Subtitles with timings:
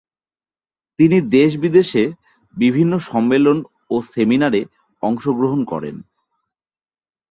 [0.99, 2.03] তিনি দেশ-বিদেশে
[2.53, 3.57] বিভিন্ন সম্মেলন
[3.89, 4.61] ও সেমিনারে
[5.03, 5.95] অংশগ্রহণ করেন।